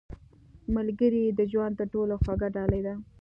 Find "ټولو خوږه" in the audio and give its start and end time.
1.93-2.49